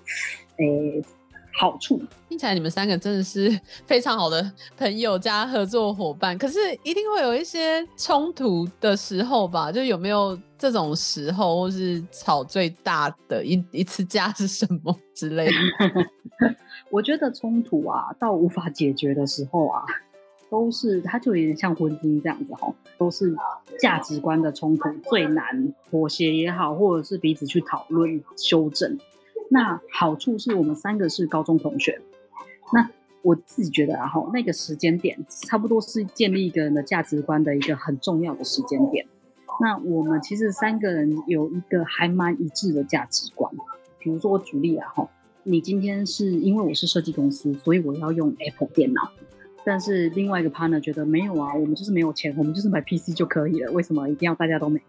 [0.57, 1.03] 诶。
[1.59, 9.71] 好处听起来你们三个真的是 非常好的朋友加合作伙伴，可是一定会有一些冲突的时候吧？
[9.71, 16.55] 就有没有这种时候，或是吵最大的一一次架是什么之类的？
[16.91, 19.83] 我觉得冲突啊，到无法解决的时候啊，
[20.49, 23.35] 都是它就有点像婚姻这样子哈，都是
[23.79, 28.97] 价值观的冲突最难妥协也好，或者是彼此去讨论修正。
[29.49, 32.01] 那好处是我们三个是高中同学，
[32.73, 32.89] 那
[33.21, 39.05] 我自己觉得啊，哈，那个时间点差不多是建立一个人的价值观的一个很重要的时间点。
[39.59, 43.51] 那我们其实三个人有一个还蛮一致的价值观。
[43.99, 45.09] 比如说我举例啊，哈，
[45.43, 49.11] 你今天是因为我是设计公司，所以我要用 Apple 电脑，
[49.69, 54.79] 但是另外一个 partner 觉得没有啊，我们就是没有钱，我们就是买 PC 就可以了，为什么一定要大家都买？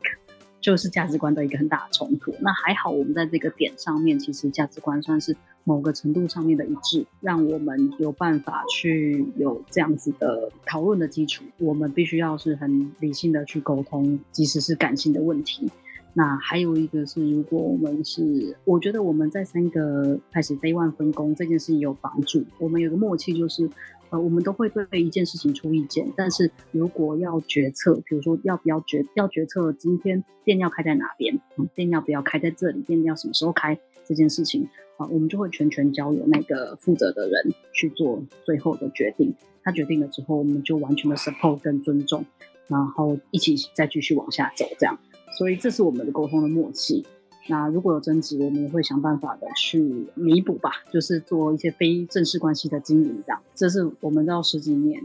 [0.60, 2.32] 就是价值观的一个很大的冲突。
[2.38, 11.42] 那还好，我们在这个点上面，其实价值观算是某个程度上面的一致，让我们有办法去有这样子的讨论的基础。
[11.58, 15.68] 我们必须要是很理性的去沟通，即使是感性的问题。
[16.14, 22.44] 那还有一个是，如果我们是，我觉得我们在三个开始 day one 分工这件事情有帮助。
[22.60, 23.68] 我们有个默契，就是。
[24.10, 39.34] 呃，我们都会对一件事情出意见，但是如果要决策，比如说要不要决要决策今天店要开在哪边，嗯，店要不要开在这里，店要什么时候开这件事情啊，我们就会全权交由那个负责的人去做最后的决定。
[39.62, 42.24] 他决定了之后，我们就完全的 support 跟尊重，
[42.68, 44.98] 然后一起再继续往下走，这样。
[45.36, 47.04] 所以这是我们的沟通的默契。
[47.48, 53.40] 那如果有争执，我们也会想办法的去弥补吧，就是做一些非正式关系的经营，这样。
[53.54, 55.02] 这是我们到十几年，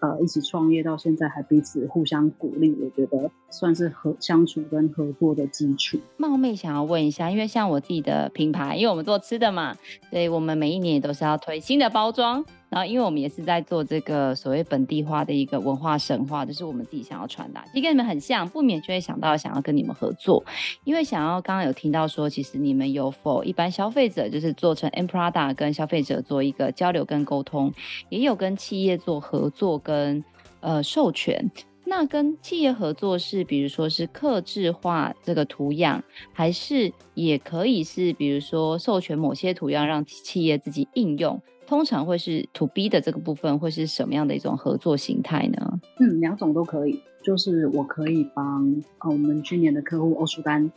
[0.00, 5.98] 呃，一起创业到现在还彼此互相鼓励，我觉得算是合相处跟合作的基础。
[6.16, 9.74] 冒昧想要问一下，因为像我自己的品牌，因为我们做吃的嘛，
[10.10, 12.44] 所以我们每一年也都是要推新的包装。
[12.74, 20.42] 然后，因为我们也是在做这个所谓本地化的一个文化神话，就是我们自己想要传达，其实跟你们很像，不免就会想到想要跟你们合作，
[20.82, 27.72] 因为想要刚刚有听到说，其实你们有否一般消费者，就是做成 Mprada 跟消费者做一个交流跟沟通，
[28.08, 30.24] 也有跟企业做合作跟
[30.58, 31.48] 呃授权。
[31.86, 41.40] 那跟企业合作是，比如说是客制化这个图样，还是也可以是，比如说授权某些图样让企业自己应用。
[41.66, 45.80] 通常会是 to B 的这个部分，会是什么样的一种合作形态呢？
[45.98, 47.00] 嗯，两种都可以。
[47.22, 50.70] 就是我可以帮呃我们去年的客户欧舒丹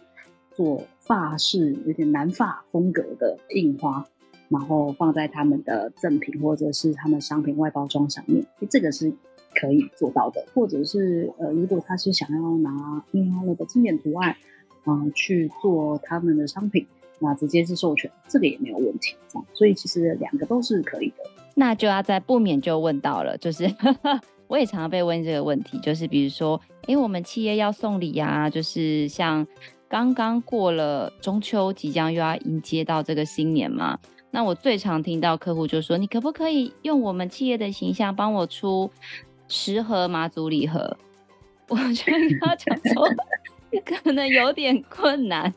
[0.54, 4.06] 做法式有点南法风格的印花，
[4.48, 9.12] 然后放在他们的赠品或者是他们商品外包装上面，这个是
[9.60, 10.46] 可以做到的。
[10.54, 14.32] 或者是呃，如果他是想要拿印花了的经典图案，
[14.86, 16.88] 啊、呃，去做他们的商品。
[17.20, 21.16] 那直接是授权，这个也没有问题，这样，所以其实两个都是可以的。
[21.56, 23.66] 那就要在不免就问到了，就是
[24.48, 29.46] 我也常常被问这个问题，就是比如说，哎，我们企业要送礼啊，就是像
[29.90, 33.98] 刚刚过了中秋，即将又要迎接到这个新年嘛。
[34.30, 38.92] 那我最常听到客户就说，你可不可以用我们企业的形象帮我出
[39.48, 40.96] 十盒妈祖礼盒？
[41.70, 43.10] 我觉得他讲说
[43.84, 45.54] 可能有点困难。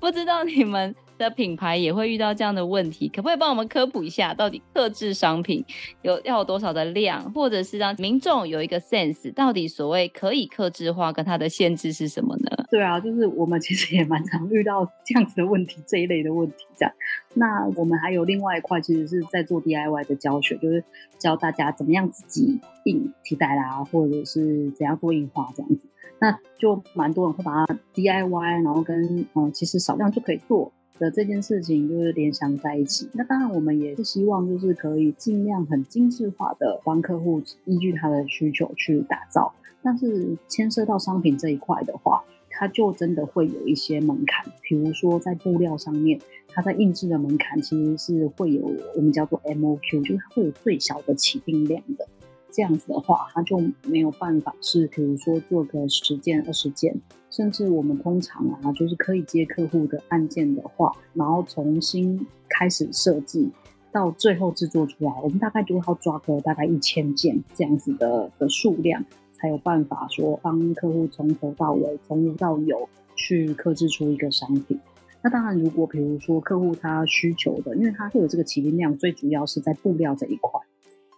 [0.00, 5.62] 不知道你们的品牌也会遇到这样的问题，可不可以帮我们科普一下，到底克制商品
[6.00, 12.64] 有要有多少的量，或者是让民众有一个 sense，到底所谓可以克制化跟它的限制是什么呢？
[12.70, 16.94] 对啊，就是我们其实也蛮常遇到这样子的问题，这一类的问题这样。
[17.34, 20.82] 那我们还有另外一块，其实是在做 DIY 的教学，就是
[21.18, 25.86] 教大家怎么样自己印提袋啦，或者是怎样做印花这样子。
[26.20, 33.08] 那就蛮多人会把它 DIY，然后跟嗯，其实少量就可以做，的这件事情就是联想在一起。
[33.14, 39.52] 那当然，我们也是希望就是可以尽量很精致化的帮客户依据他的需求去打造。
[39.82, 44.44] 但是牵涉到商品这一块的话，它就真的会有一些门槛。
[44.60, 52.06] 比如说在布料上面，它在印制的门槛其实是会有我们叫做 MOQ，就是它会有最小的起订量的。
[52.52, 56.94] 这样子的话，他就没有办法是，比如说做个十件、二十件，
[57.30, 63.50] 甚至我们通常啊，就是可以接客户的案件的话，然后重新开始设计，
[63.92, 74.78] 到最后制作出来，我们大概就要抓个大概一千件这样子的的数量，才有办法说帮客户从头到尾、从无到有去克制出一个商品。
[75.22, 80.60] 那当然，如果比如说客户他需求的，因为他会有这个起订量，最主要是在布料这一块。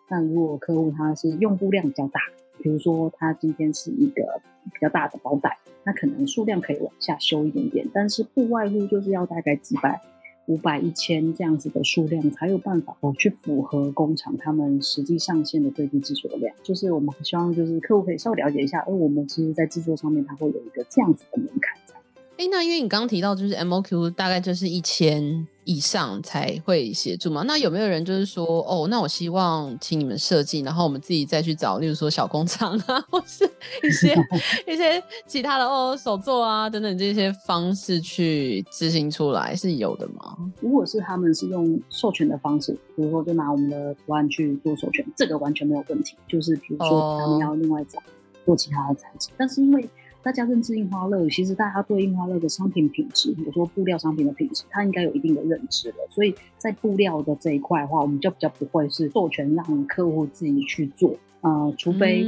[0.08, 2.20] 但如果客户他是用布量比较大，
[2.62, 4.40] 比如说他今天是一个
[4.72, 10.00] 比较大的包袋，那可能数量可以往下修一点点，但是不外乎就是要大概几百、
[10.46, 16.54] 五百、一千这样子的数量，才有办法去符合工厂他们实际上线的最低制作量。
[16.62, 21.94] 就是我们希望就是客户可以稍微了解一下，而我们其实在制作上面，它会有一个这样子的门槛在。
[22.42, 27.44] 哎，那因为你刚刚提到就是 MOQ 大概就是一千以上才会协助嘛？
[27.46, 33.48] 那有没有人就是说，哦，那我希望请你们设计，然后我们自己再去找，例如说小工厂啊， 或是
[33.84, 34.12] 一些
[34.66, 40.36] 一些其他的哦手作啊等等这些方式去执行出来是有的吗？
[40.60, 46.16] 如果是他们是用授权的方式，比如说就拿我们的图案去做授权，这个完全没有问题。
[46.26, 48.02] 就是比如说他们要另外找
[48.44, 49.88] 做其他的材质，但是因为
[50.22, 55.96] 大家认知印花乐，其实大家对印花乐的商品品质，比如说布料商品的品质，它应该有一定的认知了。
[56.10, 61.16] 所以在布料的这一块的话，我们就比较不会是授权让客户自己去做。
[61.40, 62.24] 呃，除非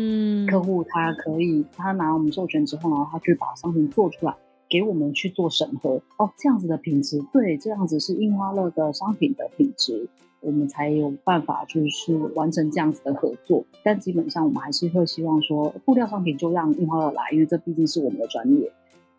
[0.49, 4.35] 客户他可以，他拿我们授权之后，然后他去把商品做出来，
[4.69, 6.03] 给我们去做审核。
[6.17, 10.09] 哦，这样子的品质，对，这样子是印花乐的商品的品质。
[10.45, 18.71] 我们才有办法就是完成这样子的合作，但基本上我们还是会希望说，布料商品就让印花乐来，因为这毕竟是我们的专业，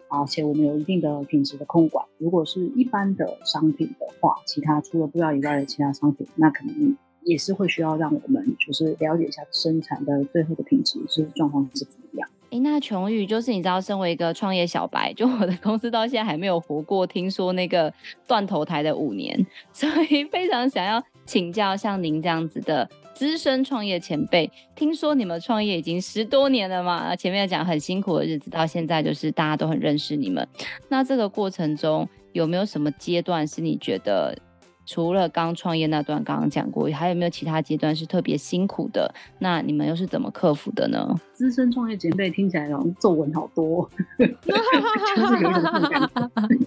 [0.08, 2.06] 而且我们有一定的品质的控管。
[2.20, 12.30] 如果是一般的商品的话，其他除了布料以外的其他商品，那可能也是会需要让我们就是了解一下生产的最后的品质是状况是怎么样。
[12.52, 17.92] 哎，那琼宇就是你知道，身为一个创业小白，就我的公司到现在还没有活过，听说那个
[18.28, 21.04] 断头台的五年，所以非常想要。
[21.26, 27.16] 请教像您这样子的资深创业前辈，听说你们创业已经十多年了嘛？
[27.16, 30.48] 前面讲很辛苦的日子，到现在就是大家都很认识你们。
[30.88, 34.38] 那这个过程中有没有什么阶段是你觉得
[34.86, 39.12] 除了刚创业那段刚刚讲过，还有没有其他阶段是特别辛苦的？
[39.40, 41.16] 那你们又是怎么克服的呢？
[41.34, 46.66] 资深创业前辈听起来好像皱纹好多，就是有一种感觉。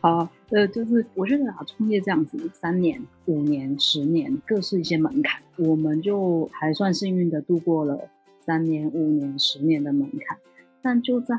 [0.00, 5.42] 好，呃，就是我觉得啊，创业这样子，三年、五年、十年，各是一些门槛。
[5.56, 10.38] 我们就还算幸运的度过了三年、五年、十年的门槛。
[10.80, 11.34] 但就在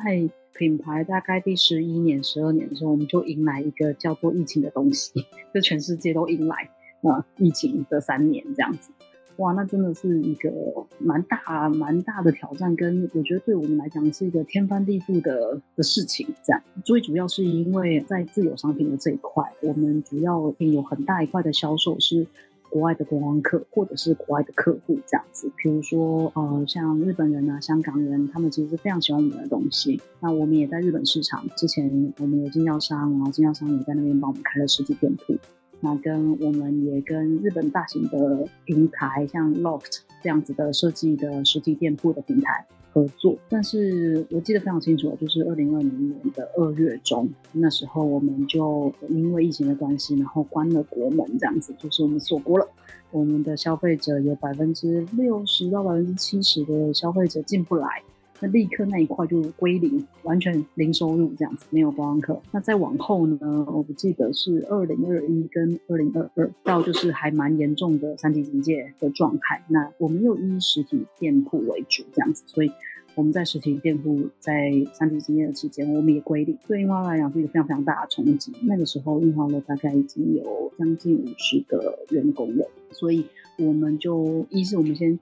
[0.54, 5.25] 品牌大概第十一年、十二年的时候，我们就迎来一个叫做疫情的东西，
[5.56, 6.69] 就全世界都迎来
[7.01, 8.91] 啊、呃、疫情的三年这样子。
[9.38, 10.50] 哇，那真的是一个
[10.98, 16.28] 蛮大蛮大的挑战，跟我觉得对我们来讲是一个天翻地覆的的事情。
[16.43, 22.26] 这样，最主要是因为在自有商品的这一块，我们主要有很大一块的销售是
[22.69, 25.52] 国外的观光客或者是国外的客户这样子。
[25.58, 30.00] 比如说，呃，像日本人啊、香港人，他们其实是非常喜欢我们的东西。
[30.21, 35.36] 那我们也在日本市场，之前我们有经销商，然后经销商也在那边帮我们开了实体店铺。
[35.80, 43.38] 那跟我们也跟日本大型的平台，像 Loft 这样子的设计的实体店铺的平台合作。
[43.50, 52.68] 但是我记得非常清楚，就是二零二零年的二月中，那时候我们就因为疫情的关系，然后关了国门，这样子就是我们锁国了。
[53.12, 58.02] 我们的消费者有百分之六十到百分之七十的消费者进不来。
[58.41, 62.41] 那立刻那一块就归零，完全零收入这样子，没有观光客。
[62.52, 63.38] 那再往后呢？
[63.71, 69.63] 我不记得是二零二一跟二零二二，到就是还蛮严重的三级警戒的状态。
[69.69, 72.71] 那我们又以实体店铺为主这样子，所以
[73.15, 76.58] 我们在实体店铺在三级警戒的期间，我们也归零。
[76.67, 78.52] 对印花来讲是一个非常非常大的冲击。
[78.63, 83.25] 那个时候印花乐大概已经有将近五十个员工了，所以
[83.58, 85.17] 我们就一是我们先。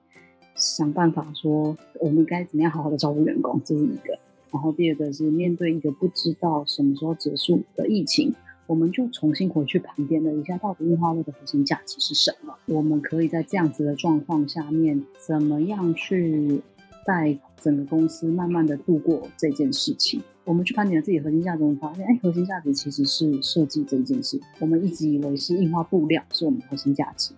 [0.54, 4.18] 想办法说，我们该怎么样好好的照顾员工，这是一个。
[4.50, 8.32] 然后第二个是面对一个不知道什么时候结束的疫情，
[8.66, 12.54] 我们就重新回去盘点了一下，到底印花乐的核心价值是什么？
[12.66, 16.62] 我们可以在这样子的状况下面，怎么样去
[17.04, 20.22] 带整个公司慢慢的度过这件事情？
[20.44, 24.40] 我们去盘点了自己核心价值，我们发现，哎，核心价值其实是设计这一件事。
[24.60, 27.32] 我们一直以为是印花布料是我们的核心价值，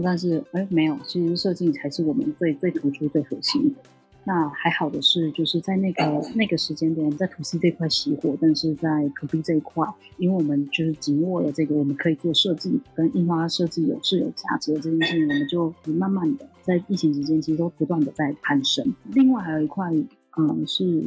[0.00, 3.80] 但是，哎，没有，其实设计才是我们最最突出、最核心的。
[4.24, 6.04] 那还好的是，就是在那个
[6.36, 9.84] 那个时间点，在 To C 这块熄火，但是在可比这一块，
[10.16, 18.94] 因为我们就是紧握了这个，我们可以做设计跟印花设计有是有价值的这件事情，我们就慢慢的在疫情期间，其实都不断的在攀升。
[19.12, 19.92] 另外还有一块，
[20.38, 21.02] 嗯，是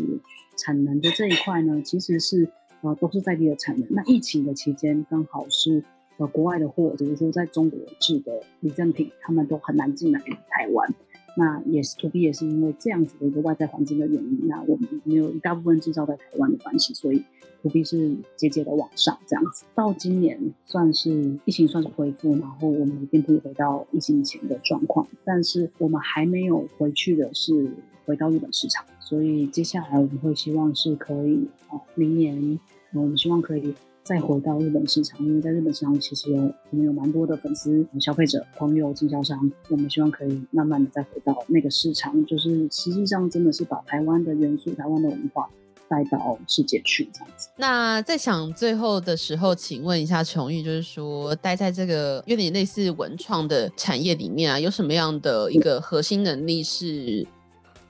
[0.57, 2.49] 产能的这一块呢，其实是
[2.81, 3.87] 呃都是在地的产能。
[3.91, 5.81] 那疫情的期间，刚好是
[6.17, 10.93] 呃国外的货，比如说在中国制的礼赠品，他们都很难进来台湾。
[11.37, 17.21] 那也是 To B 也是因为这样子的一个外在环境的原因，那我们没有一大部分制造在台湾的关系，所以
[17.61, 19.65] To B 是节节的往上这样子。
[19.75, 27.69] 到今年算是疫情算是恢复，然后我们的店铺回到疫情以前的状况，但是我们还没有回去的是
[28.05, 32.57] 回到日本市场，所以接下来我们会希望是可以啊，明年
[32.93, 33.73] 我们希望可以。
[34.05, 36.39] 再回到日本市场，因为在日本市场其实有
[36.69, 45.49] 我们有蛮多的粉丝、消费者、朋友、经销商，我们希望可以慢慢的再回到那个市场，就是实际上真的是把台湾的元素、台湾的文化
[45.87, 47.49] 带到世界去这样子。
[47.57, 57.25] 那在想最后的时候，请问一下琼玉，就是说待在这个有点类似文创的产业里面啊，有什么样的一个核心能力是？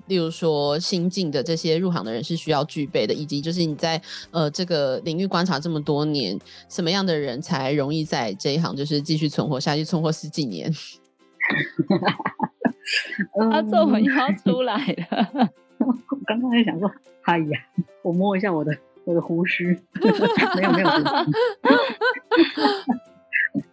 [0.07, 3.99] 例如说，新进的这些入行的人是需要具备的，以及就是你在
[4.31, 6.39] 呃这个领域观察这么多年，
[6.69, 10.71] 什么样的人才容易在这一行就是继续存活下去，存活十几年？
[13.51, 15.49] 他皱纹又要出来了。
[15.79, 15.91] 我
[16.25, 16.89] 刚刚在想说，
[17.23, 17.59] 哎呀，
[18.03, 19.77] 我摸一下我的我的胡须，
[20.55, 20.89] 没 有没有。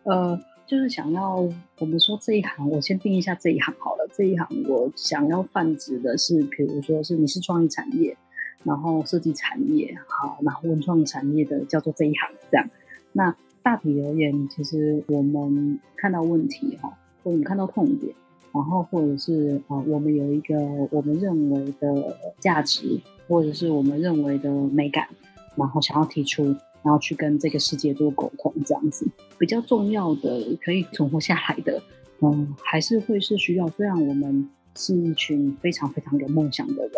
[0.05, 0.39] 呃。
[0.73, 1.37] 就是想要
[1.81, 4.09] 我们说这一行，我先定一下这一行好了。
[4.17, 8.17] 这一行我想要泛指的是，比如说是你是创意产业，
[8.65, 12.67] 然后设计产业，好，然后文创产业的叫做这一行这样。
[13.13, 18.15] 那大体而言，其实我们看到问题哈，或者你看到痛点，
[18.55, 20.57] 然后或者是啊，我们有一个
[20.91, 22.99] 我们认为的价值，
[23.29, 25.07] 或者是我们认为的美感，
[25.55, 26.57] 然后想要提出。
[26.83, 29.07] 然后去跟这个世界做沟通，这样子
[29.39, 31.83] 比较重要的可以存活下来的，
[32.21, 33.69] 嗯，还是会是需要。
[33.69, 36.93] 虽然我们是一群非常非常有梦想的人，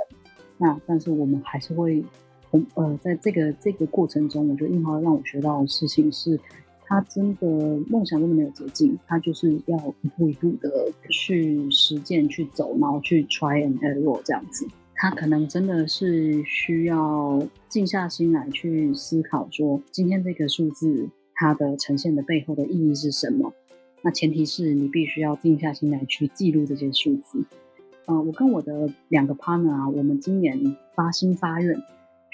[0.58, 2.02] 那但是我们还是会，
[2.74, 6.38] 呃，在这个这个过程中，我觉得印花让我学到的事情是，
[6.86, 7.46] 他真的
[7.88, 14.66] 梦想真的没有捷径，他就是要一步一步的去实践去走，然后去 try and error 这样子。
[14.96, 23.52] 他可能真的是需要静下心来去思考，说今天这个数字它的呈现的背后的意义是什么？
[24.02, 27.44] 那前提是你必须要静下心来去记录这些数字。
[28.06, 31.76] 嗯、我跟我的两个 partner 啊，我们今年发心发愿，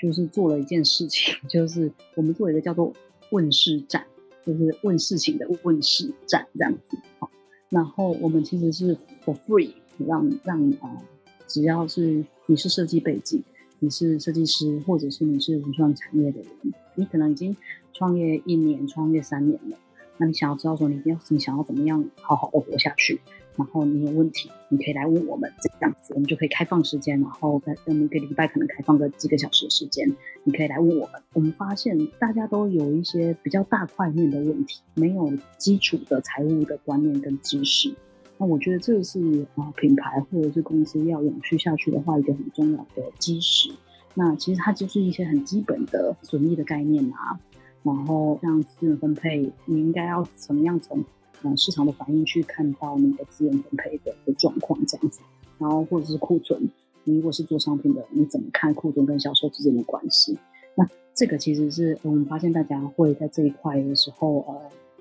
[0.01, 2.93] 就是做了一件事情， 就是我们做一个叫做
[3.31, 4.05] 问事展，
[4.45, 6.99] 就是问事情的问事展这样子。
[7.19, 7.31] 好，
[7.69, 11.03] 然后我们其实是 for free 让让啊。
[11.47, 13.41] 只要是你是设计背景，
[13.79, 16.49] 你是设计师，或者是你是文创产业的人，
[16.97, 17.57] 你可能已经
[17.93, 19.79] 创业一年、创业三年了，
[20.17, 23.21] 那你想要知道说你要你想要怎么样好好的活下去，
[23.55, 31.23] 然后你有问题，你可以来问我们，这样子我们就可以开放时间，然后在每个礼拜可能开放个几个小时的时间，你可以来问我们。
[31.35, 37.95] 我们发现大家都有一些比较大块面的问题，没有基础的财务的观念跟知识。
[38.41, 43.71] 那我觉得这是啊，品牌或者是公司要永续下去的话，一个很重要的基石。
[44.15, 47.39] 那其实它就是一些很基本的损益的概念啊，
[47.83, 51.05] 然后像资源分配，你应该要怎么样从
[51.43, 55.21] 嗯市场的反应去看到你的资源分配的的状况这样子，
[55.59, 56.67] 然后或者是库存，
[57.05, 60.39] 你如果是做商品的，你怎么看库存跟销售之间的关系？
[60.75, 64.61] 那这个其实是我们发现大家会在这一块的时候呃。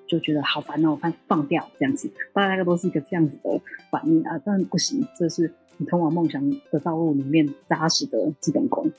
[0.10, 4.42] 就觉得好烦恼，放放掉这样子，大概都是一个这样子的反应啊。
[4.44, 8.92] 但不行，这是你通往梦想的道路里面扎实的基本功。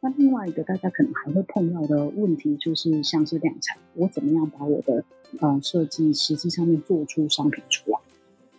[0.00, 5.04] 那另外一个大家可能还会碰到的问题，就是像是量产，我怎么样把我的
[5.38, 7.98] 呃设计实际上面做出商品出来？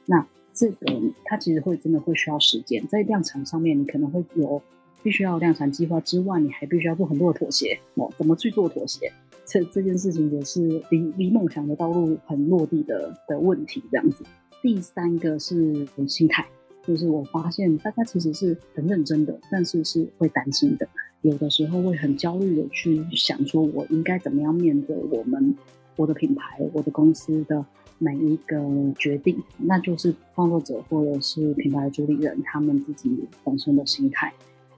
[0.06, 4.62] 那这个它其实会真的会需要时间，在量产上面，你可能会有
[5.02, 8.12] 必须要量产计划之外，你还必须要做很多的妥协哦。
[8.18, 9.12] 怎么去做妥协？
[9.52, 14.24] 这这件事情也是离离梦想的道路很落地的的问题，这样子。
[14.62, 16.48] 第三个是心态，
[16.88, 20.88] 就是我发现大家其实是很认真的，但是是会担心的，
[21.22, 25.54] 有的时候会很焦虑的去想说，我应该怎么样面对我们
[25.98, 27.66] 我的品牌、我的公司的
[27.98, 28.58] 每一个
[28.98, 34.32] 决定，那就是创作者或者是品牌主理人他们自己本身的心态。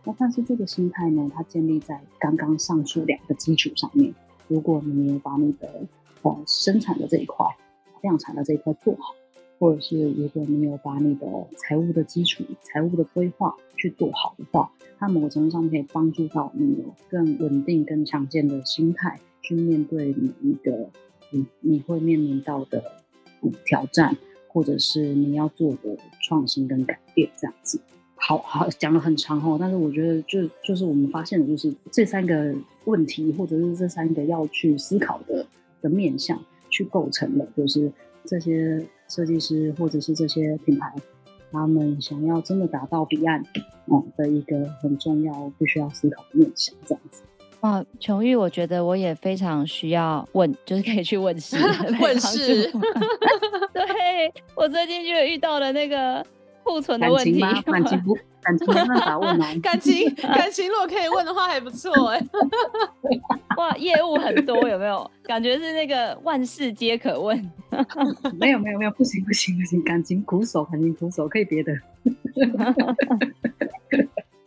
[0.04, 4.12] 那但是这个心态呢，它建立在刚刚上述两个基础上面。
[4.54, 5.82] 如果你没有把你的
[6.22, 7.48] 呃生产的这一块、
[8.04, 9.16] 量产的这一块做好，
[9.58, 11.26] 或者是如果你没有把你的
[11.58, 20.88] 财务的基础、财务的规划去做好的话，它某个程度上可以帮助到你有更稳定、更强健的心态去面对你一个
[21.32, 22.84] 你你会面临到的、
[23.66, 24.16] 挑战，
[24.50, 27.82] 或者是你要做的创新跟改变这样子。
[28.26, 32.56] 好好讲了很长哦，但是我觉得就就是我们发现的就是这三个
[32.86, 35.46] 问题，或者是这三个要去思考的
[35.82, 37.92] 的面向，去构成的就是
[38.24, 40.96] 这些设计师或者是这些品牌，
[41.52, 43.44] 他们想要真的达到彼岸，
[43.88, 47.24] 嗯的一个很重要必须要思考的面向，这样子。
[47.60, 51.58] 哇，琼玉，我觉得我也非常需要问，就是可以去问事，
[52.00, 52.72] 问事。
[53.74, 56.26] 对，我最近就遇到了那个。
[56.66, 59.46] 库存的问题，感情不 感情没办法问吗。
[59.62, 62.22] 感情感情如果可以问的话还不错哎。
[63.58, 65.10] 哇，业务很多有没有？
[65.24, 67.38] 感觉是那个万事皆可问。
[68.40, 71.72] 没有没有没有，不行不行不行，感情苦手，感情苦手，可以别的。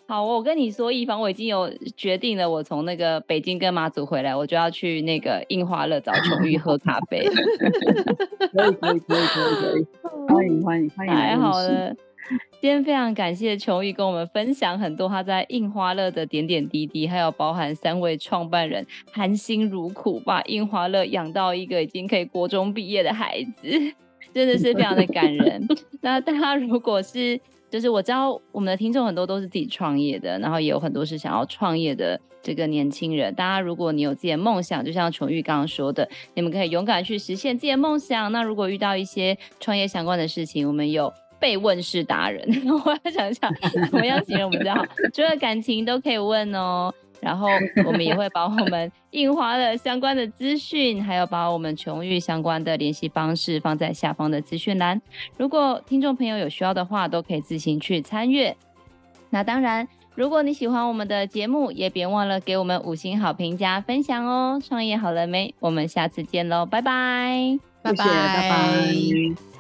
[0.09, 7.27] 好，我跟你说，一方，我已经有决定了，我从那个北京跟马祖回来，我就要去那个印花乐找琼玉喝咖啡。
[7.27, 9.87] 可以可以可以可以可以，
[10.29, 11.12] 欢迎欢迎欢迎。
[11.12, 11.93] 太好了，
[12.61, 23.71] 今天非常感谢琼玉跟我们分享很多他在印花乐的点点滴滴，还有包含三位创办人含辛茹苦把印花乐养到一个已经可以国中毕业的孩子，
[24.35, 25.67] 真的是非常的感人。
[26.01, 27.41] 那大家如果是。
[27.69, 33.35] 就是我知道我们的听众很多都是自己创业的，然后也有很多是想要创业的这个年轻人。
[33.35, 38.31] 大家如果你有自己的梦想，就像琼玉刚刚说的，你们可以勇敢去实现自己的梦想。
[38.31, 42.47] 那如果遇到一些创业相关的事情，我们有被问事达人。
[42.84, 43.53] 我要想想
[43.91, 46.93] 怎么样形容比较好，除了感情都可以问哦。
[47.18, 47.49] 然后
[47.87, 55.01] 我们也会把我们印花的相关的资讯，还有把我们琼玉相关的联系方式放在下方的资讯栏。
[55.39, 58.55] 如果听众朋友有需要的话，都可以自行去参阅。
[59.30, 64.61] 那当然，如果你喜欢我们的节目，也别忘了给我们五星好评加分享哦。
[64.62, 65.55] 创业好了没？
[65.59, 69.56] 我们下次见喽，拜拜，拜拜，拜拜。